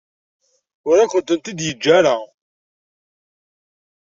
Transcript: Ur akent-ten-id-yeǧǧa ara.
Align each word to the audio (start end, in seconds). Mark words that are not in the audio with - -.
Ur 0.89 0.97
akent-ten-id-yeǧǧa 0.99 1.91
ara. 1.97 2.15